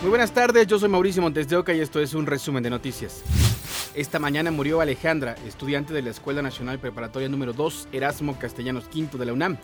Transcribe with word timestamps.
Muy 0.00 0.10
buenas 0.10 0.30
tardes, 0.30 0.68
yo 0.68 0.78
soy 0.78 0.88
Mauricio 0.88 1.20
Montes 1.20 1.48
de 1.48 1.56
Oca 1.56 1.74
y 1.74 1.80
esto 1.80 1.98
es 1.98 2.14
un 2.14 2.24
resumen 2.24 2.62
de 2.62 2.70
noticias. 2.70 3.24
Esta 3.96 4.20
mañana 4.20 4.52
murió 4.52 4.80
Alejandra, 4.80 5.34
estudiante 5.44 5.92
de 5.92 6.02
la 6.02 6.10
Escuela 6.10 6.40
Nacional 6.40 6.78
Preparatoria 6.78 7.28
número 7.28 7.52
2 7.52 7.88
Erasmo 7.90 8.38
Castellanos 8.38 8.84
V 8.94 9.18
de 9.18 9.26
la 9.26 9.32
UNAM. 9.32 9.58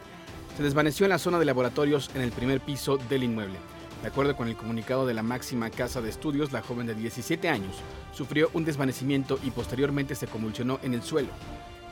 Se 0.56 0.64
desvaneció 0.64 1.06
en 1.06 1.10
la 1.10 1.20
zona 1.20 1.38
de 1.38 1.44
laboratorios 1.44 2.10
en 2.16 2.22
el 2.22 2.32
primer 2.32 2.60
piso 2.60 2.96
del 3.08 3.22
inmueble. 3.22 3.60
De 4.02 4.08
acuerdo 4.08 4.36
con 4.36 4.48
el 4.48 4.56
comunicado 4.56 5.06
de 5.06 5.14
la 5.14 5.22
máxima 5.22 5.70
casa 5.70 6.02
de 6.02 6.10
estudios, 6.10 6.50
la 6.50 6.62
joven 6.62 6.88
de 6.88 6.96
17 6.96 7.48
años 7.48 7.76
sufrió 8.12 8.50
un 8.54 8.64
desvanecimiento 8.64 9.38
y 9.44 9.52
posteriormente 9.52 10.16
se 10.16 10.26
convulsionó 10.26 10.80
en 10.82 10.94
el 10.94 11.04
suelo. 11.04 11.28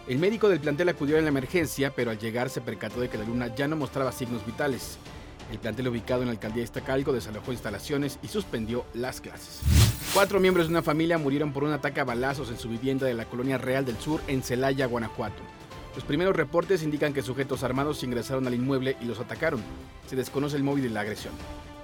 El 0.08 0.18
médico 0.18 0.48
del 0.48 0.58
plantel 0.58 0.88
acudió 0.88 1.16
en 1.16 1.24
la 1.24 1.30
emergencia, 1.30 1.92
pero 1.94 2.10
al 2.10 2.18
llegar 2.18 2.50
se 2.50 2.60
percató 2.60 3.00
de 3.00 3.08
que 3.08 3.18
la 3.18 3.22
alumna 3.22 3.54
ya 3.54 3.68
no 3.68 3.76
mostraba 3.76 4.10
signos 4.10 4.44
vitales. 4.44 4.98
El 5.50 5.58
plantel 5.58 5.88
ubicado 5.88 6.22
en 6.22 6.28
la 6.28 6.32
alcaldía 6.32 6.60
de 6.60 6.64
Iztacalco 6.64 7.12
desalojó 7.12 7.52
instalaciones 7.52 8.18
y 8.22 8.28
suspendió 8.28 8.84
las 8.94 9.20
clases. 9.20 9.60
Cuatro 10.14 10.40
miembros 10.40 10.66
de 10.66 10.72
una 10.72 10.82
familia 10.82 11.18
murieron 11.18 11.52
por 11.52 11.64
un 11.64 11.72
ataque 11.72 12.00
a 12.00 12.04
balazos 12.04 12.50
en 12.50 12.58
su 12.58 12.68
vivienda 12.68 13.06
de 13.06 13.14
la 13.14 13.24
colonia 13.24 13.58
Real 13.58 13.84
del 13.84 13.98
Sur 13.98 14.20
en 14.28 14.42
Celaya, 14.42 14.86
Guanajuato. 14.86 15.42
Los 15.94 16.04
primeros 16.04 16.36
reportes 16.36 16.82
indican 16.82 17.12
que 17.12 17.22
sujetos 17.22 17.62
armados 17.62 18.02
ingresaron 18.02 18.46
al 18.46 18.54
inmueble 18.54 18.96
y 19.00 19.04
los 19.04 19.20
atacaron. 19.20 19.62
Se 20.06 20.16
desconoce 20.16 20.56
el 20.56 20.62
móvil 20.62 20.84
de 20.84 20.90
la 20.90 21.00
agresión. 21.00 21.34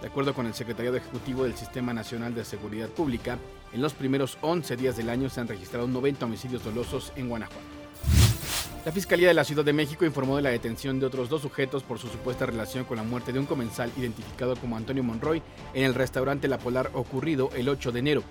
De 0.00 0.06
acuerdo 0.06 0.33
con 0.33 0.47
el 0.47 0.55
Secretariado 0.55 0.97
Ejecutivo 0.97 1.45
del 1.45 1.56
Sistema 1.56 1.92
Nacional 1.92 2.34
de 2.34 2.45
Seguridad 2.45 2.88
Pública, 2.88 3.38
en 3.72 3.83
los 3.83 3.92
primeros 3.92 4.38
11 4.41 4.77
días 4.77 4.97
del 4.97 5.11
año 5.11 5.28
se 5.28 5.41
han 5.41 5.48
registrado 5.48 5.88
90 5.88 6.25
homicidios 6.25 6.64
dolosos 6.64 7.12
en 7.16 7.28
Guanajuato. 7.28 7.77
La 8.88 8.92
Fiscalía 8.92 9.28
de 9.28 9.34
la 9.34 9.45
Ciudad 9.45 9.66
de 9.66 9.74
México 9.74 10.06
informó 10.06 10.37
de 10.37 10.42
la 10.42 10.48
detención 10.48 10.98
de 10.98 11.05
otros 11.05 11.28
dos 11.28 11.42
sujetos 11.42 11.83
por 11.83 11.98
su 11.98 12.09
supuesta 12.09 12.47
relación 12.47 12.84
con 12.84 12.97
la 12.97 13.02
muerte 13.02 13.34
de 13.34 13.38
un 13.38 13.45
comensal 13.45 13.92
identificado 13.98 14.56
como 14.56 14.78
Antonio 14.78 15.05
Monroy 15.05 15.42
en 15.74 15.84
el 15.84 15.95
restaurante 15.95 16.48
La 16.48 16.56
Polar 16.56 16.91
ocurrido 16.95 17.50
el 17.55 17.69
8 17.69 17.92
de 17.92 17.98
enero. 17.98 18.22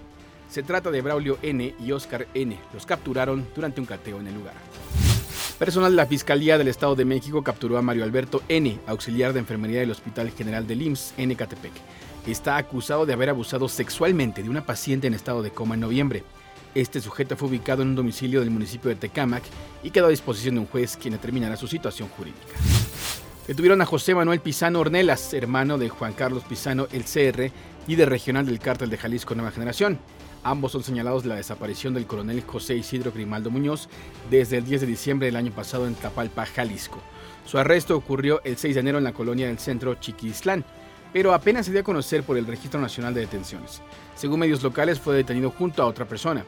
Se 0.49 0.63
trata 0.63 0.89
de 0.89 1.03
Braulio 1.03 1.37
N. 1.43 1.75
y 1.79 1.91
Oscar 1.91 2.27
N. 2.33 2.57
Los 2.73 2.87
capturaron 2.87 3.47
durante 3.55 3.81
un 3.81 3.85
cateo 3.85 4.19
en 4.19 4.29
el 4.29 4.33
lugar. 4.33 4.55
Personal 5.59 5.91
de 5.91 5.97
la 5.97 6.07
Fiscalía 6.07 6.57
del 6.57 6.69
Estado 6.69 6.95
de 6.95 7.05
México 7.05 7.43
capturó 7.43 7.77
a 7.77 7.83
Mario 7.83 8.03
Alberto 8.03 8.41
N., 8.49 8.79
auxiliar 8.87 9.33
de 9.33 9.39
enfermería 9.41 9.81
del 9.81 9.91
Hospital 9.91 10.31
General 10.31 10.65
del 10.65 10.81
IMSS 10.81 11.13
en 11.17 11.29
Ecatepec. 11.29 11.73
Está 12.25 12.57
acusado 12.57 13.05
de 13.05 13.13
haber 13.13 13.29
abusado 13.29 13.69
sexualmente 13.69 14.41
de 14.41 14.49
una 14.49 14.65
paciente 14.65 15.05
en 15.05 15.13
estado 15.13 15.43
de 15.43 15.51
coma 15.51 15.75
en 15.75 15.81
noviembre. 15.81 16.23
Este 16.77 17.01
sujeto 17.01 17.35
fue 17.35 17.47
ubicado 17.47 17.81
en 17.81 17.87
un 17.87 17.95
domicilio 17.95 18.39
del 18.39 18.51
municipio 18.51 18.89
de 18.89 18.95
Tecámac 18.95 19.41
y 19.81 19.89
quedó 19.89 20.05
a 20.05 20.09
disposición 20.09 20.53
de 20.53 20.61
un 20.61 20.67
juez 20.67 20.95
quien 20.95 21.13
determinará 21.13 21.57
su 21.57 21.67
situación 21.67 22.07
jurídica. 22.09 22.53
Detuvieron 23.47 23.81
a 23.81 23.85
José 23.87 24.13
Manuel 24.13 24.41
Pisano 24.41 24.81
Ornelas, 24.81 25.33
hermano 25.33 25.79
de 25.79 25.89
Juan 25.89 26.13
Carlos 26.13 26.43
Pisano, 26.43 26.87
el 26.91 27.05
CR, 27.05 27.51
líder 27.87 28.09
regional 28.09 28.45
del 28.45 28.59
cártel 28.59 28.91
de 28.91 28.97
Jalisco 28.97 29.33
Nueva 29.33 29.49
Generación. 29.49 29.97
Ambos 30.43 30.71
son 30.71 30.83
señalados 30.83 31.23
de 31.23 31.29
la 31.29 31.35
desaparición 31.37 31.95
del 31.95 32.05
coronel 32.05 32.43
José 32.45 32.75
Isidro 32.75 33.11
Grimaldo 33.11 33.49
Muñoz 33.49 33.89
desde 34.29 34.59
el 34.59 34.65
10 34.65 34.81
de 34.81 34.87
diciembre 34.87 35.25
del 35.25 35.35
año 35.35 35.53
pasado 35.53 35.87
en 35.87 35.95
Tapalpa, 35.95 36.45
Jalisco. 36.45 37.01
Su 37.47 37.57
arresto 37.57 37.97
ocurrió 37.97 38.39
el 38.43 38.55
6 38.55 38.75
de 38.75 38.81
enero 38.81 38.99
en 38.99 39.03
la 39.03 39.13
colonia 39.13 39.47
del 39.47 39.57
centro 39.57 39.95
Chiquislán, 39.95 40.63
pero 41.13 41.33
apenas 41.33 41.65
se 41.65 41.71
dio 41.71 41.81
a 41.81 41.83
conocer 41.83 42.23
por 42.23 42.37
el 42.37 42.45
Registro 42.45 42.79
Nacional 42.79 43.13
de 43.13 43.21
Detenciones. 43.21 43.81
Según 44.15 44.39
medios 44.39 44.63
locales, 44.63 44.99
fue 44.99 45.15
detenido 45.15 45.51
junto 45.51 45.81
a 45.83 45.87
otra 45.87 46.05
persona. 46.05 46.45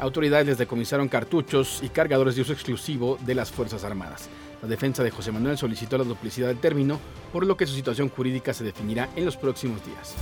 Autoridades 0.00 0.46
les 0.46 0.58
decomisaron 0.58 1.08
cartuchos 1.08 1.80
y 1.82 1.88
cargadores 1.88 2.36
de 2.36 2.42
uso 2.42 2.52
exclusivo 2.52 3.18
de 3.26 3.34
las 3.34 3.50
Fuerzas 3.50 3.84
Armadas. 3.84 4.28
La 4.62 4.68
defensa 4.68 5.04
de 5.04 5.10
José 5.10 5.30
Manuel 5.30 5.56
solicitó 5.56 5.98
la 5.98 6.04
duplicidad 6.04 6.48
del 6.48 6.58
término, 6.58 6.98
por 7.32 7.46
lo 7.46 7.56
que 7.56 7.66
su 7.66 7.74
situación 7.74 8.08
jurídica 8.08 8.52
se 8.52 8.64
definirá 8.64 9.08
en 9.14 9.24
los 9.24 9.36
próximos 9.36 9.84
días. 9.84 10.14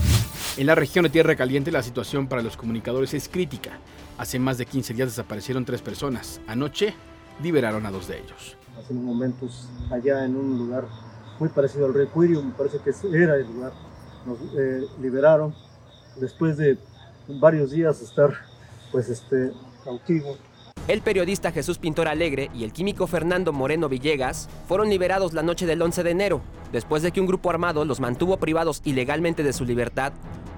En 0.59 0.67
la 0.67 0.75
región 0.75 1.05
de 1.05 1.11
Tierra 1.11 1.37
Caliente 1.37 1.71
la 1.71 1.83
situación 1.83 2.27
para 2.27 2.43
los 2.43 2.57
comunicadores 2.57 3.15
es 3.15 3.29
crítica. 3.29 3.79
Hace 4.19 4.39
más 4.39 4.59
de 4.59 4.67
15 4.67 4.95
días 4.95 5.09
desaparecieron 5.09 5.65
tres 5.65 5.81
personas. 5.81 6.41
Anoche 6.47 6.95
liberaron 7.43 7.87
a 7.87 7.91
dos 7.91 8.09
de 8.09 8.19
ellos. 8.19 8.57
Hace 8.79 8.93
unos 8.93 9.05
momentos 9.05 9.69
allá 9.91 10.25
en 10.25 10.37
un 10.37 10.59
lugar 10.59 10.87
muy 11.39 11.49
parecido 11.49 11.87
al 11.87 11.95
Recuirio, 11.95 12.43
me 12.43 12.53
parece 12.53 12.79
que 12.79 12.91
era 13.17 13.37
el 13.37 13.47
lugar, 13.47 13.73
nos 14.25 14.39
eh, 14.57 14.87
liberaron 15.01 15.55
después 16.17 16.57
de 16.57 16.79
varios 17.29 17.71
días 17.71 18.01
estar 18.01 18.33
pues 18.93 19.09
este 19.09 19.53
cautivo. 19.85 20.37
El 20.89 21.01
periodista 21.01 21.51
Jesús 21.51 21.79
Pintor 21.79 22.07
Alegre 22.07 22.49
y 22.55 22.63
el 22.63 22.73
químico 22.73 23.09
Fernando 23.09 23.53
Moreno 23.53 23.89
Villegas 23.89 24.49
fueron 24.69 24.89
liberados 24.89 25.33
la 25.33 25.43
noche 25.43 25.67
del 25.67 25.83
11 25.83 26.05
de 26.05 26.11
enero, 26.11 26.41
después 26.71 27.03
de 27.03 27.11
que 27.11 27.21
un 27.21 27.27
grupo 27.27 27.51
armado 27.51 27.85
los 27.85 27.99
mantuvo 27.99 28.37
privados 28.37 28.83
ilegalmente 28.85 29.43
de 29.43 29.53
su 29.53 29.65
libertad, 29.65 30.13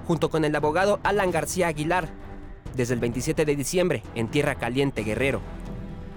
junto 0.07 0.29
con 0.29 0.45
el 0.45 0.55
abogado 0.55 0.99
Alan 1.03 1.31
García 1.31 1.67
Aguilar, 1.67 2.09
desde 2.75 2.93
el 2.93 2.99
27 2.99 3.43
de 3.43 3.55
diciembre 3.55 4.03
en 4.13 4.27
Tierra 4.27 4.55
Caliente 4.55 5.03
Guerrero. 5.03 5.41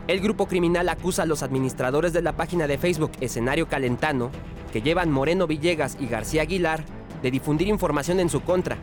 El 0.09 0.21
grupo 0.21 0.49
criminal 0.49 0.89
acusa 0.89 1.23
a 1.23 1.27
los 1.27 1.45
administradores 1.45 2.13
de 2.13 2.23
la 2.23 2.33
página 2.33 2.67
de 2.67 2.77
Facebook 2.77 3.13
Escenario 3.21 3.69
Calentano, 3.69 4.33
que 4.73 4.83
llevan 4.83 5.13
Moreno 5.13 5.47
Villegas 5.47 5.97
y 6.01 6.09
García 6.09 6.43
Aguilar, 6.43 6.85
de 7.23 7.31
difundir 7.31 7.69
información 7.69 8.19
en 8.19 8.29
su 8.29 8.43
contra, 8.43 8.79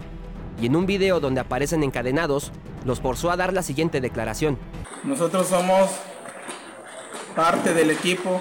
y 0.61 0.67
en 0.67 0.77
un 0.77 0.85
video 0.85 1.19
donde 1.19 1.41
aparecen 1.41 1.83
encadenados, 1.83 2.53
los 2.85 3.01
forzó 3.01 3.31
a 3.31 3.35
dar 3.35 3.51
la 3.51 3.63
siguiente 3.63 3.99
declaración. 3.99 4.57
Nosotros 5.03 5.47
somos 5.47 5.89
parte 7.35 7.73
del 7.73 7.91
equipo 7.91 8.39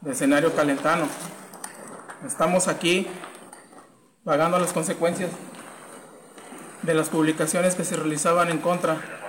de 0.00 0.12
escenario 0.12 0.54
calentano. 0.54 1.06
Estamos 2.24 2.68
aquí 2.68 3.08
pagando 4.24 4.60
las 4.60 4.72
consecuencias 4.72 5.30
de 6.82 6.94
las 6.94 7.08
publicaciones 7.08 7.74
que 7.74 7.84
se 7.84 7.96
realizaban 7.96 8.48
en 8.48 8.58
contra 8.58 9.21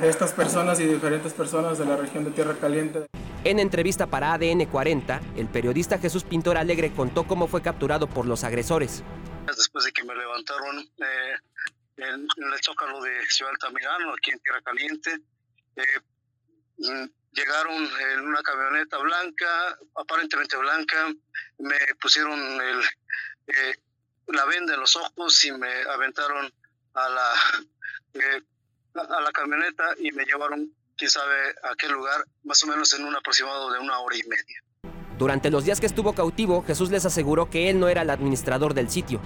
de 0.00 0.08
estas 0.08 0.32
personas 0.32 0.80
y 0.80 0.84
diferentes 0.84 1.32
personas 1.32 1.78
de 1.78 1.84
la 1.84 1.96
región 1.96 2.24
de 2.24 2.30
Tierra 2.30 2.54
Caliente. 2.58 3.06
En 3.44 3.58
entrevista 3.58 4.06
para 4.06 4.32
ADN 4.32 4.64
40, 4.66 5.20
el 5.36 5.48
periodista 5.48 5.98
Jesús 5.98 6.24
Pintor 6.24 6.56
Alegre 6.56 6.92
contó 6.92 7.24
cómo 7.26 7.46
fue 7.48 7.62
capturado 7.62 8.08
por 8.08 8.26
los 8.26 8.44
agresores. 8.44 9.02
Después 9.46 9.84
de 9.84 9.92
que 9.92 10.04
me 10.04 10.14
levantaron 10.14 10.78
eh, 10.78 11.34
en, 11.96 12.22
el 12.22 12.62
Zócalo 12.62 13.02
de 13.02 13.24
Ciudad 13.28 13.52
Altamirano, 13.52 14.14
aquí 14.14 14.30
en 14.30 14.40
Tierra 14.40 14.62
Caliente. 14.62 15.18
Eh, 15.76 16.00
mm, 16.78 17.04
llegaron 17.32 17.88
en 18.12 18.20
una 18.20 18.42
camioneta 18.42 18.98
blanca, 18.98 19.78
aparentemente 19.96 20.56
blanca, 20.56 21.12
me 21.58 21.78
pusieron 22.00 22.38
el, 22.38 22.80
eh, 23.48 23.74
la 24.28 24.44
venda 24.46 24.74
en 24.74 24.80
los 24.80 24.96
ojos 24.96 25.44
y 25.44 25.52
me 25.52 25.82
aventaron 25.82 26.52
a 26.94 27.08
la, 27.08 27.34
eh, 28.14 28.42
a 28.94 29.20
la 29.20 29.32
camioneta 29.32 29.84
y 29.98 30.12
me 30.12 30.24
llevaron, 30.24 30.72
quién 30.96 31.10
sabe, 31.10 31.54
a 31.62 31.74
qué 31.76 31.88
lugar, 31.88 32.24
más 32.44 32.62
o 32.64 32.66
menos 32.66 32.92
en 32.94 33.04
un 33.04 33.14
aproximado 33.16 33.72
de 33.72 33.78
una 33.78 33.98
hora 33.98 34.16
y 34.16 34.22
media. 34.24 34.62
Durante 35.18 35.50
los 35.50 35.64
días 35.64 35.80
que 35.80 35.86
estuvo 35.86 36.14
cautivo, 36.14 36.64
Jesús 36.64 36.90
les 36.90 37.04
aseguró 37.04 37.50
que 37.50 37.68
él 37.68 37.78
no 37.78 37.88
era 37.88 38.02
el 38.02 38.10
administrador 38.10 38.72
del 38.72 38.88
sitio, 38.90 39.20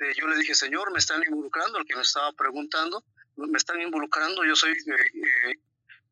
este, 0.00 0.20
yo 0.20 0.26
le 0.28 0.36
dije, 0.36 0.54
Señor, 0.54 0.90
me 0.92 0.98
están 0.98 1.22
involucrando, 1.22 1.78
el 1.78 1.86
que 1.86 1.96
me 1.96 2.02
estaba 2.02 2.32
preguntando, 2.32 3.04
me 3.36 3.58
están 3.58 3.80
involucrando, 3.80 4.44
yo 4.44 4.56
soy 4.56 4.72
eh, 4.72 4.74
eh, 5.14 5.58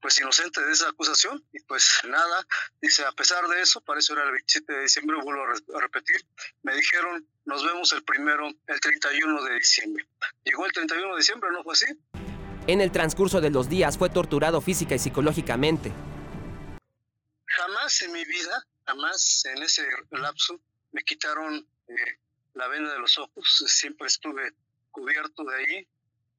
pues 0.01 0.19
inocente 0.21 0.61
de 0.65 0.73
esa 0.73 0.89
acusación 0.89 1.43
y 1.53 1.61
pues 1.61 2.03
nada, 2.05 2.47
dice, 2.81 3.05
a 3.05 3.13
pesar 3.13 3.47
de 3.49 3.61
eso, 3.63 3.81
para 3.81 3.99
eso 3.99 4.13
era 4.13 4.25
el 4.25 4.33
27 4.33 4.73
de 4.73 4.83
diciembre, 4.83 5.17
vuelvo 5.23 5.43
a, 5.43 5.81
repetir, 5.81 6.25
me 6.63 6.75
dijeron, 6.75 7.27
nos 7.47 7.65
vemos 7.65 7.93
el 7.93 8.05
primero, 8.05 8.49
el 8.67 8.81
31 8.81 9.43
de 9.43 9.55
diciembre. 9.55 10.07
Llegó 10.45 10.67
el 10.67 10.73
31 10.73 11.11
de 11.11 11.17
diciembre, 11.17 11.51
¿no 11.51 11.65
fue 11.65 11.73
así? 11.73 11.87
En 12.69 12.83
el 12.83 12.93
transcurso 12.93 13.41
de 13.41 13.49
los 13.49 13.71
días 13.71 13.97
fue 13.97 14.11
torturado 14.11 14.61
física 14.61 14.95
y 14.95 14.99
psicológicamente. 14.99 15.91
Jamás 17.47 18.03
en 18.03 18.13
mi 18.13 18.23
vida, 18.27 18.63
jamás 18.85 19.43
en 19.47 19.63
ese 19.63 19.89
lapso, 20.11 20.61
me 20.93 21.03
quitaron 21.03 21.67
eh, 21.89 21.95
la 22.53 22.69
venda 22.69 22.93
de 22.93 22.99
los 22.99 23.17
ojos, 23.17 23.65
siempre 23.69 24.07
estuve 24.07 24.53
cubierto 24.91 25.45
de 25.45 25.57
ahí, 25.57 25.89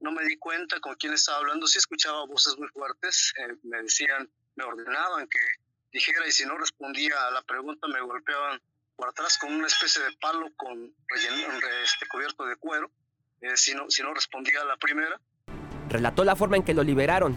no 0.02 0.12
me 0.12 0.24
di 0.24 0.38
cuenta 0.38 0.80
con 0.80 0.94
quién 0.98 1.14
estaba 1.14 1.40
hablando, 1.40 1.66
sí 1.66 1.80
escuchaba 1.80 2.24
voces 2.28 2.56
muy 2.60 2.68
fuertes, 2.68 3.34
eh, 3.40 3.56
me 3.64 3.82
decían, 3.82 4.30
me 4.54 4.66
ordenaban 4.66 5.28
que 5.28 5.40
dijera 5.92 6.28
y 6.28 6.32
si 6.32 6.46
no 6.46 6.60
respondía 6.60 7.26
a 7.26 7.32
la 7.32 7.42
pregunta 7.42 7.88
me 7.88 8.02
golpeaban 8.02 8.62
por 8.96 9.10
atrás 9.10 9.36
con 9.40 9.52
una 9.52 9.66
especie 9.66 10.04
de 10.04 10.12
palo 10.22 10.46
con 10.58 10.94
este, 11.16 12.08
cubierto 12.08 12.46
de 12.46 12.56
cuero, 12.58 12.92
eh, 13.42 13.58
si, 13.58 13.74
no, 13.74 13.90
si 13.90 14.04
no 14.04 14.14
respondía 14.14 14.62
a 14.62 14.66
la 14.66 14.78
primera. 14.78 15.20
Relató 15.90 16.24
la 16.24 16.36
forma 16.36 16.58
en 16.58 16.64
que 16.64 16.74
lo 16.74 16.84
liberaron. 16.84 17.36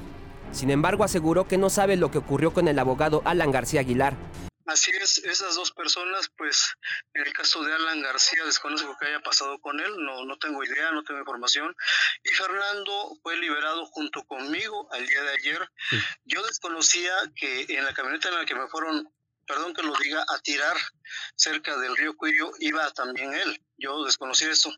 Sin 0.53 0.71
embargo, 0.71 1.05
aseguró 1.05 1.49
que 1.49 1.59
no 1.59 1.71
sabe 1.71 1.97
lo 1.97 2.11
que 2.11 2.19
ocurrió 2.19 2.53
con 2.53 2.69
el 2.69 2.79
abogado 2.79 3.23
Alan 3.25 3.51
García 3.51 3.81
Aguilar, 3.81 4.17
Así 4.67 4.91
es, 4.93 5.19
esas 5.19 5.57
dos 5.57 5.73
personas, 5.73 6.31
pues 6.37 6.75
en 7.15 7.27
el 7.27 7.33
caso 7.33 7.63
de 7.65 7.75
Alan 7.75 8.01
García, 8.01 8.45
desconozco 8.45 8.97
que 8.99 9.07
haya 9.07 9.21
pasado 9.21 9.61
con 9.61 9.81
él, 9.81 9.93
no, 9.99 10.25
no 10.25 10.39
tengo 10.39 10.63
idea, 10.63 10.93
no 10.93 11.03
tengo 11.03 11.21
información. 11.21 11.75
Y 12.23 12.31
Fernando 12.31 13.19
fue 13.23 13.37
liberado 13.37 13.85
junto 13.87 14.23
conmigo 14.25 14.89
al 14.93 15.07
día 15.07 15.23
de 15.23 15.31
ayer. 15.33 15.69
Yo 16.25 16.43
desconocía 16.47 17.13
que 17.35 17.67
en 17.69 17.85
la 17.85 17.93
camioneta 17.93 18.29
en 18.29 18.37
la 18.37 18.47
que 18.47 18.55
me 18.55 18.69
fueron, 18.69 19.13
perdón 19.47 19.75
que 19.75 19.83
lo 19.83 19.95
diga, 19.97 20.25
a 20.29 20.39
tirar 20.39 20.77
cerca 21.35 21.77
del 21.77 21.97
río 21.97 22.17
Cuyo, 22.17 22.53
iba 22.61 22.89
también 22.93 23.35
él. 23.35 23.61
Yo 23.77 24.05
desconocí 24.05 24.45
eso. 24.45 24.73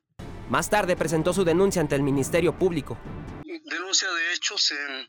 Más 0.49 0.71
tarde 0.71 0.97
presentó 0.97 1.32
su 1.32 1.44
denuncia 1.44 1.82
ante 1.82 1.94
el 1.94 2.03
Ministerio 2.03 2.59
Público. 2.59 2.99
Denuncia 3.64 4.10
de 4.12 4.32
hechos 4.32 4.70
en, 4.72 5.08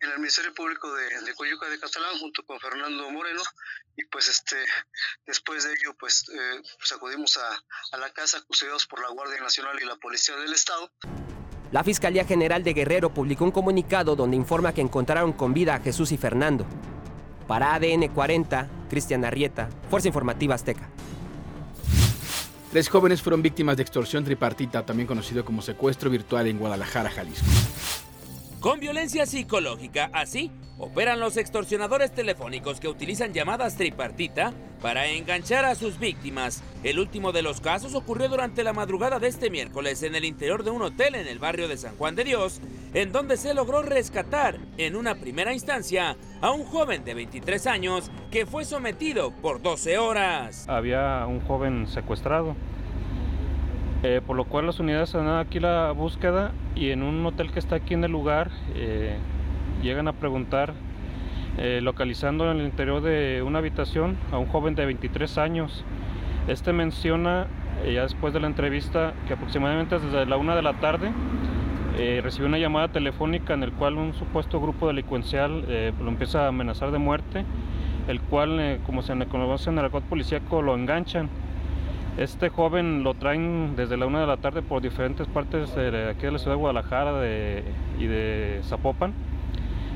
el 0.00 0.18
Ministerio 0.18 0.52
Público 0.54 0.92
de, 0.94 1.22
de, 1.22 1.34
Coyuca 1.34 1.68
de 1.68 1.78
Catalán 1.78 2.18
junto 2.18 2.44
con 2.44 2.60
Fernando 2.60 3.10
Moreno 3.10 3.42
y 3.96 4.04
pues 4.06 4.28
este 4.28 4.56
después 5.26 5.64
de 5.64 5.70
ello 5.70 5.96
pues, 5.98 6.28
eh, 6.28 6.62
pues 6.78 6.92
acudimos 6.92 7.36
a, 7.38 7.62
a 7.92 7.98
la 7.98 8.10
casa 8.12 8.42
custodiados 8.42 8.86
por 8.86 9.00
la 9.00 9.08
Guardia 9.08 9.40
Nacional 9.40 9.78
y 9.80 9.86
la 9.86 9.96
Policía 9.96 10.36
del 10.36 10.52
Estado. 10.52 10.92
La 11.72 11.82
Fiscalía 11.82 12.24
General 12.24 12.62
de 12.62 12.72
Guerrero 12.72 13.12
publicó 13.12 13.44
un 13.44 13.50
comunicado 13.50 14.14
donde 14.14 14.36
informa 14.36 14.72
que 14.72 14.80
encontraron 14.80 15.32
con 15.32 15.54
vida 15.54 15.74
a 15.74 15.80
Jesús 15.80 16.12
y 16.12 16.16
Fernando. 16.16 16.66
Para 17.48 17.74
ADN 17.74 18.08
40, 18.14 18.68
Cristian 18.88 19.24
Arrieta, 19.24 19.68
Fuerza 19.90 20.08
Informativa 20.08 20.54
Azteca. 20.54 20.88
Tres 22.74 22.88
jóvenes 22.88 23.22
fueron 23.22 23.40
víctimas 23.40 23.76
de 23.76 23.84
extorsión 23.84 24.24
tripartita, 24.24 24.84
también 24.84 25.06
conocido 25.06 25.44
como 25.44 25.62
secuestro 25.62 26.10
virtual 26.10 26.48
en 26.48 26.58
Guadalajara, 26.58 27.08
Jalisco. 27.08 27.46
Con 28.64 28.80
violencia 28.80 29.26
psicológica, 29.26 30.08
así 30.14 30.50
operan 30.78 31.20
los 31.20 31.36
extorsionadores 31.36 32.12
telefónicos 32.12 32.80
que 32.80 32.88
utilizan 32.88 33.34
llamadas 33.34 33.76
tripartita 33.76 34.54
para 34.80 35.06
enganchar 35.06 35.66
a 35.66 35.74
sus 35.74 35.98
víctimas. 35.98 36.64
El 36.82 36.98
último 36.98 37.32
de 37.32 37.42
los 37.42 37.60
casos 37.60 37.94
ocurrió 37.94 38.30
durante 38.30 38.64
la 38.64 38.72
madrugada 38.72 39.18
de 39.18 39.28
este 39.28 39.50
miércoles 39.50 40.02
en 40.02 40.14
el 40.14 40.24
interior 40.24 40.64
de 40.64 40.70
un 40.70 40.80
hotel 40.80 41.14
en 41.14 41.26
el 41.26 41.38
barrio 41.38 41.68
de 41.68 41.76
San 41.76 41.94
Juan 41.96 42.14
de 42.14 42.24
Dios, 42.24 42.62
en 42.94 43.12
donde 43.12 43.36
se 43.36 43.52
logró 43.52 43.82
rescatar 43.82 44.56
en 44.78 44.96
una 44.96 45.16
primera 45.16 45.52
instancia 45.52 46.16
a 46.40 46.50
un 46.50 46.64
joven 46.64 47.04
de 47.04 47.12
23 47.12 47.66
años 47.66 48.10
que 48.30 48.46
fue 48.46 48.64
sometido 48.64 49.30
por 49.42 49.60
12 49.60 49.98
horas. 49.98 50.66
Había 50.70 51.26
un 51.26 51.42
joven 51.42 51.86
secuestrado, 51.86 52.56
eh, 54.02 54.22
por 54.26 54.36
lo 54.36 54.46
cual 54.46 54.64
las 54.64 54.80
unidades 54.80 55.12
dan 55.12 55.28
aquí 55.28 55.60
la 55.60 55.92
búsqueda 55.92 56.54
y 56.74 56.90
en 56.90 57.02
un 57.02 57.24
hotel 57.24 57.50
que 57.52 57.58
está 57.58 57.76
aquí 57.76 57.94
en 57.94 58.04
el 58.04 58.12
lugar 58.12 58.50
eh, 58.74 59.16
llegan 59.82 60.08
a 60.08 60.12
preguntar, 60.12 60.74
eh, 61.58 61.80
localizando 61.82 62.50
en 62.50 62.58
el 62.58 62.66
interior 62.66 63.00
de 63.00 63.42
una 63.42 63.58
habitación 63.58 64.16
a 64.32 64.38
un 64.38 64.46
joven 64.46 64.74
de 64.74 64.86
23 64.86 65.38
años. 65.38 65.84
Este 66.48 66.72
menciona, 66.72 67.46
ya 67.84 68.02
después 68.02 68.34
de 68.34 68.40
la 68.40 68.46
entrevista, 68.46 69.14
que 69.26 69.34
aproximadamente 69.34 69.98
desde 69.98 70.26
la 70.26 70.36
una 70.36 70.54
de 70.56 70.62
la 70.62 70.74
tarde 70.74 71.10
eh, 71.96 72.20
recibió 72.24 72.48
una 72.48 72.58
llamada 72.58 72.88
telefónica 72.88 73.54
en 73.54 73.62
el 73.62 73.70
cual 73.72 73.98
un 73.98 74.14
supuesto 74.14 74.60
grupo 74.60 74.88
delincuencial 74.88 75.64
eh, 75.68 75.92
lo 76.00 76.08
empieza 76.08 76.44
a 76.44 76.48
amenazar 76.48 76.90
de 76.90 76.98
muerte, 76.98 77.44
el 78.08 78.20
cual, 78.20 78.58
eh, 78.58 78.80
como 78.84 79.02
se 79.02 79.14
le 79.14 79.26
conoce 79.26 79.70
en 79.70 79.78
el 79.78 79.84
argot 79.84 80.02
policíaco, 80.02 80.60
lo 80.60 80.74
enganchan. 80.74 81.28
Este 82.16 82.48
joven 82.48 83.02
lo 83.02 83.14
traen 83.14 83.74
desde 83.76 83.96
la 83.96 84.06
una 84.06 84.20
de 84.20 84.26
la 84.26 84.36
tarde 84.36 84.62
por 84.62 84.80
diferentes 84.80 85.26
partes 85.26 85.74
de 85.74 86.10
aquí 86.10 86.22
de 86.22 86.32
la 86.32 86.38
ciudad 86.38 86.52
de 86.52 86.60
Guadalajara 86.60 87.10
y 87.98 88.06
de 88.06 88.60
Zapopan 88.64 89.12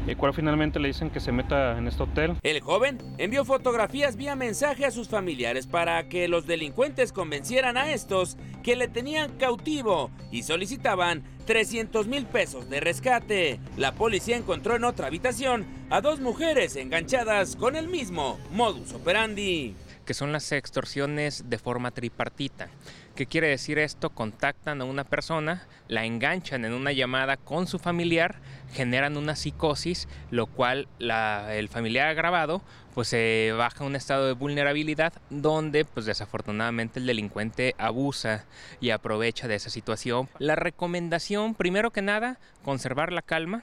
el 0.08 0.16
cual 0.16 0.32
finalmente 0.32 0.80
le 0.80 0.88
dicen 0.88 1.10
que 1.10 1.20
se 1.20 1.32
meta 1.32 1.76
en 1.76 1.86
este 1.86 2.02
hotel. 2.02 2.36
El 2.42 2.60
joven 2.60 2.98
envió 3.18 3.44
fotografías 3.44 4.16
vía 4.16 4.34
mensaje 4.34 4.86
a 4.86 4.90
sus 4.90 5.08
familiares 5.08 5.66
para 5.66 6.08
que 6.08 6.28
los 6.28 6.46
delincuentes 6.46 7.12
convencieran 7.12 7.76
a 7.76 7.92
estos 7.92 8.38
que 8.62 8.74
le 8.74 8.88
tenían 8.88 9.36
cautivo 9.36 10.10
y 10.30 10.44
solicitaban 10.44 11.22
300 11.44 12.06
mil 12.06 12.24
pesos 12.24 12.70
de 12.70 12.80
rescate. 12.80 13.60
La 13.76 13.92
policía 13.92 14.36
encontró 14.36 14.76
en 14.76 14.84
otra 14.84 15.08
habitación 15.08 15.66
a 15.90 16.00
dos 16.00 16.20
mujeres 16.20 16.76
enganchadas 16.76 17.56
con 17.56 17.76
el 17.76 17.88
mismo 17.88 18.38
modus 18.50 18.94
operandi. 18.94 19.74
Que 20.08 20.14
son 20.14 20.32
las 20.32 20.52
extorsiones 20.52 21.50
de 21.50 21.58
forma 21.58 21.90
tripartita. 21.90 22.68
¿Qué 23.14 23.26
quiere 23.26 23.48
decir 23.48 23.78
esto? 23.78 24.08
Contactan 24.08 24.80
a 24.80 24.86
una 24.86 25.04
persona, 25.04 25.66
la 25.86 26.06
enganchan 26.06 26.64
en 26.64 26.72
una 26.72 26.92
llamada 26.92 27.36
con 27.36 27.66
su 27.66 27.78
familiar, 27.78 28.36
generan 28.72 29.18
una 29.18 29.36
psicosis, 29.36 30.08
lo 30.30 30.46
cual 30.46 30.88
el 30.98 31.68
familiar 31.68 32.08
agravado 32.08 32.62
pues 32.94 33.08
se 33.08 33.52
baja 33.54 33.84
un 33.84 33.96
estado 33.96 34.26
de 34.28 34.32
vulnerabilidad 34.32 35.12
donde 35.28 35.84
pues 35.84 36.06
desafortunadamente 36.06 37.00
el 37.00 37.06
delincuente 37.06 37.74
abusa 37.76 38.46
y 38.80 38.90
aprovecha 38.90 39.46
de 39.46 39.56
esa 39.56 39.68
situación. 39.68 40.30
La 40.38 40.56
recomendación, 40.56 41.54
primero 41.54 41.90
que 41.90 42.00
nada, 42.00 42.40
conservar 42.62 43.12
la 43.12 43.20
calma, 43.20 43.62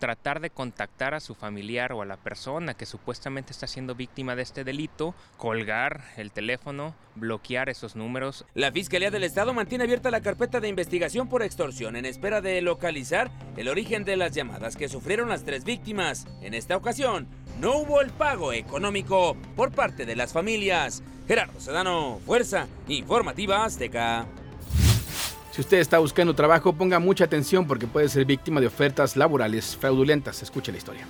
tratar 0.00 0.40
de 0.40 0.50
contactar 0.50 1.14
a 1.14 1.20
su 1.20 1.36
familiar 1.36 1.92
o 1.92 2.02
a 2.02 2.06
la 2.06 2.16
persona 2.16 2.74
que 2.74 2.86
supuestamente 2.86 3.52
está 3.52 3.68
siendo 3.68 3.94
víctima 3.94 4.34
de 4.34 4.42
este 4.42 4.64
delito, 4.64 5.14
colgar 5.36 6.02
el 6.16 6.32
teléfono, 6.32 6.96
bloquear 7.14 7.68
esos 7.68 7.94
números. 7.94 8.44
La 8.54 8.72
Fiscalía 8.72 9.12
del 9.12 9.22
Estado 9.22 9.54
mantiene 9.54 9.84
abierta 9.84 10.10
la 10.10 10.22
carpeta 10.22 10.58
de 10.58 10.68
investigación 10.68 11.28
por 11.28 11.42
extorsión 11.42 11.94
en 11.94 12.06
espera 12.06 12.40
de 12.40 12.60
localizar 12.62 13.30
el 13.56 13.68
origen 13.68 14.04
de 14.04 14.16
las 14.16 14.32
llamadas 14.32 14.76
que 14.76 14.88
sufrieron 14.88 15.28
las 15.28 15.44
tres 15.44 15.64
víctimas. 15.64 16.26
En 16.40 16.54
esta 16.54 16.76
ocasión, 16.76 17.28
no 17.60 17.76
hubo 17.76 18.00
el 18.00 18.10
pago 18.10 18.52
económico 18.52 19.36
por 19.54 19.70
parte 19.70 20.06
de 20.06 20.16
las 20.16 20.32
familias. 20.32 21.02
Gerardo 21.28 21.60
Sedano, 21.60 22.18
Fuerza 22.24 22.66
Informativa 22.88 23.64
Azteca. 23.64 24.26
Si 25.50 25.60
usted 25.60 25.78
está 25.78 25.98
buscando 25.98 26.34
trabajo, 26.34 26.72
ponga 26.72 27.00
mucha 27.00 27.24
atención 27.24 27.66
porque 27.66 27.86
puede 27.88 28.08
ser 28.08 28.24
víctima 28.24 28.60
de 28.60 28.68
ofertas 28.68 29.16
laborales 29.16 29.76
fraudulentas. 29.76 30.42
Escuche 30.42 30.70
la 30.70 30.78
historia. 30.78 31.06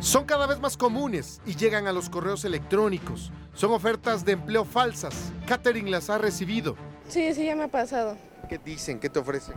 Son 0.00 0.24
cada 0.24 0.46
vez 0.46 0.58
más 0.58 0.76
comunes 0.76 1.42
y 1.44 1.54
llegan 1.54 1.86
a 1.86 1.92
los 1.92 2.08
correos 2.08 2.44
electrónicos. 2.44 3.30
Son 3.54 3.72
ofertas 3.72 4.24
de 4.24 4.32
empleo 4.32 4.64
falsas. 4.64 5.32
Catherine 5.46 5.90
las 5.90 6.08
ha 6.08 6.16
recibido. 6.16 6.76
Sí, 7.08 7.34
sí, 7.34 7.44
ya 7.44 7.54
me 7.54 7.64
ha 7.64 7.68
pasado. 7.68 8.16
¿Qué 8.48 8.58
dicen? 8.58 9.00
¿Qué 9.00 9.10
te 9.10 9.18
ofrecen? 9.18 9.54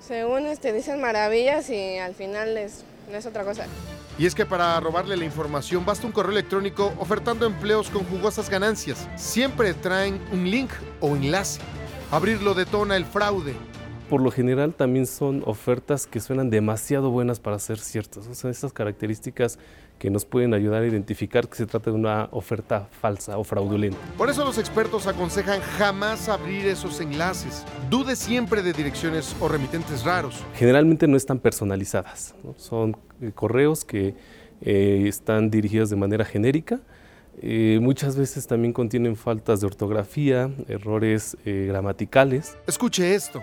Según 0.00 0.44
este, 0.46 0.72
dicen 0.72 1.00
maravillas 1.00 1.70
y 1.70 1.96
al 1.96 2.14
final 2.14 2.58
es, 2.58 2.84
no 3.10 3.16
es 3.16 3.24
otra 3.24 3.44
cosa. 3.44 3.66
Y 4.18 4.24
es 4.24 4.34
que 4.34 4.46
para 4.46 4.80
robarle 4.80 5.16
la 5.16 5.24
información 5.24 5.84
basta 5.84 6.06
un 6.06 6.12
correo 6.12 6.32
electrónico 6.32 6.94
ofertando 6.98 7.44
empleos 7.44 7.90
con 7.90 8.04
jugosas 8.04 8.48
ganancias. 8.48 9.06
Siempre 9.16 9.74
traen 9.74 10.20
un 10.32 10.50
link 10.50 10.70
o 11.00 11.14
enlace. 11.16 11.60
Abrirlo 12.10 12.54
detona 12.54 12.96
el 12.96 13.04
fraude. 13.04 13.54
Por 14.08 14.22
lo 14.22 14.30
general 14.30 14.72
también 14.72 15.06
son 15.06 15.42
ofertas 15.46 16.06
que 16.06 16.20
suenan 16.20 16.48
demasiado 16.48 17.10
buenas 17.10 17.40
para 17.40 17.58
ser 17.58 17.78
ciertas. 17.78 18.28
O 18.28 18.34
sea, 18.34 18.50
estas 18.50 18.72
características 18.72 19.58
que 19.98 20.10
nos 20.10 20.24
pueden 20.24 20.54
ayudar 20.54 20.82
a 20.82 20.86
identificar 20.86 21.48
que 21.48 21.56
se 21.56 21.66
trata 21.66 21.90
de 21.90 21.96
una 21.96 22.28
oferta 22.30 22.88
falsa 23.00 23.38
o 23.38 23.44
fraudulenta. 23.44 23.98
Por 24.16 24.30
eso 24.30 24.44
los 24.44 24.58
expertos 24.58 25.06
aconsejan 25.06 25.60
jamás 25.60 26.28
abrir 26.28 26.66
esos 26.66 27.00
enlaces. 27.00 27.64
Dude 27.90 28.14
siempre 28.14 28.62
de 28.62 28.72
direcciones 28.72 29.34
o 29.40 29.48
remitentes 29.48 30.04
raros. 30.04 30.44
Generalmente 30.54 31.08
no 31.08 31.16
están 31.16 31.38
personalizadas, 31.38 32.34
son 32.56 32.96
eh, 33.20 33.32
correos 33.34 33.84
que 33.84 34.14
eh, 34.60 35.04
están 35.06 35.50
dirigidos 35.50 35.90
de 35.90 35.96
manera 35.96 36.24
genérica. 36.24 36.80
Eh, 37.42 37.78
muchas 37.82 38.16
veces 38.16 38.46
también 38.46 38.72
contienen 38.72 39.16
faltas 39.16 39.60
de 39.60 39.66
ortografía, 39.66 40.50
errores 40.68 41.36
gramaticales. 41.44 42.56
Escuche 42.66 43.14
esto. 43.14 43.42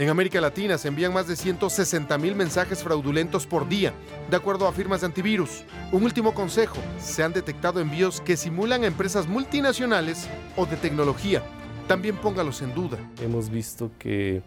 En 0.00 0.08
América 0.08 0.40
Latina 0.40 0.78
se 0.78 0.88
envían 0.88 1.12
más 1.12 1.26
de 1.26 1.36
160 1.36 2.16
mil 2.16 2.34
mensajes 2.34 2.82
fraudulentos 2.82 3.46
por 3.46 3.68
día, 3.68 3.92
de 4.30 4.36
acuerdo 4.38 4.66
a 4.66 4.72
firmas 4.72 5.02
de 5.02 5.08
antivirus. 5.08 5.62
Un 5.92 6.04
último 6.04 6.32
consejo, 6.32 6.78
se 6.98 7.22
han 7.22 7.34
detectado 7.34 7.80
envíos 7.80 8.22
que 8.22 8.38
simulan 8.38 8.82
a 8.82 8.86
empresas 8.86 9.28
multinacionales 9.28 10.26
o 10.56 10.64
de 10.64 10.76
tecnología. 10.76 11.42
También 11.86 12.16
póngalos 12.16 12.62
en 12.62 12.74
duda. 12.74 12.96
Hemos 13.20 13.50
visto 13.50 13.90
que 13.98 14.40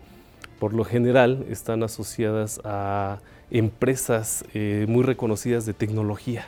por 0.57 0.73
lo 0.73 0.83
general 0.83 1.45
están 1.47 1.83
asociadas 1.83 2.59
a 2.63 3.19
empresas 3.51 4.45
eh, 4.55 4.87
muy 4.89 5.03
reconocidas 5.03 5.67
de 5.67 5.75
tecnología. 5.75 6.47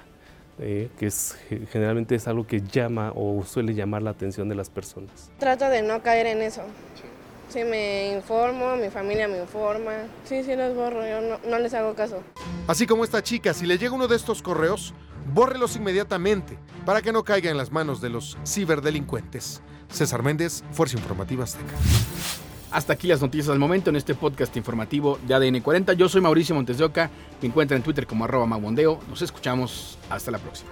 Eh, 0.57 0.89
que 0.97 1.05
es, 1.05 1.37
generalmente 1.71 2.15
es 2.15 2.27
algo 2.27 2.47
que 2.47 2.61
llama 2.61 3.11
o 3.13 3.43
suele 3.45 3.75
llamar 3.75 4.01
la 4.01 4.09
atención 4.09 4.49
de 4.49 4.55
las 4.55 4.71
personas. 4.71 5.29
Trato 5.37 5.69
de 5.69 5.83
no 5.83 6.01
caer 6.01 6.25
en 6.25 6.41
eso. 6.41 6.61
Sí, 6.95 7.03
me 7.53 8.13
informo, 8.13 8.75
mi 8.75 8.89
familia 8.89 9.27
me 9.27 9.39
informa. 9.39 9.91
Sí, 10.25 10.43
sí 10.43 10.55
los 10.55 10.75
borro, 10.75 11.07
yo 11.07 11.21
no, 11.21 11.39
no 11.49 11.59
les 11.59 11.73
hago 11.73 11.93
caso. 11.95 12.21
Así 12.67 12.87
como 12.87 13.03
esta 13.03 13.23
chica, 13.23 13.53
si 13.53 13.65
le 13.65 13.77
llega 13.77 13.93
uno 13.93 14.07
de 14.07 14.15
estos 14.15 14.41
correos, 14.41 14.93
bórrelos 15.33 15.75
inmediatamente 15.75 16.57
para 16.85 17.01
que 17.01 17.11
no 17.11 17.23
caiga 17.23 17.49
en 17.49 17.57
las 17.57 17.71
manos 17.71 18.01
de 18.01 18.09
los 18.09 18.37
ciberdelincuentes. 18.45 19.61
César 19.89 20.23
Méndez, 20.23 20.63
Fuerza 20.71 20.97
Informativa 20.97 21.43
Azteca. 21.43 21.73
Hasta 22.71 22.93
aquí 22.93 23.07
las 23.07 23.21
noticias 23.21 23.49
al 23.49 23.59
momento 23.59 23.89
en 23.89 23.95
este 23.95 24.15
podcast 24.15 24.55
informativo 24.57 25.17
de 25.25 25.33
ADN 25.33 25.61
40. 25.61 25.93
Yo 25.93 26.09
soy 26.09 26.19
Mauricio 26.19 26.55
Montes 26.55 26.77
de 26.77 26.83
Oca. 26.83 27.09
Me 27.41 27.47
encuentra 27.47 27.77
en 27.77 27.83
Twitter 27.83 28.05
como 28.05 28.25
arroba 28.25 28.45
maubondeo. 28.45 28.99
Nos 29.07 29.21
escuchamos. 29.21 29.97
Hasta 30.09 30.31
la 30.31 30.39
próxima. 30.39 30.71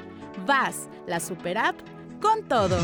VAS, 0.45 0.89
la 1.07 1.19
super 1.19 1.57
app, 1.57 1.79
con 2.21 2.43
todo. 2.43 2.77